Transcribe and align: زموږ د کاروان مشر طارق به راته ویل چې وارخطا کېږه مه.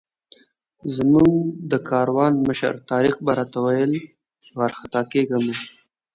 زموږ 0.95 1.31
د 1.71 1.73
کاروان 1.89 2.33
مشر 2.47 2.73
طارق 2.89 3.15
به 3.25 3.31
راته 3.37 3.59
ویل 3.65 3.93
چې 4.43 4.49
وارخطا 4.57 5.01
کېږه 5.11 5.37
مه. 5.45 5.55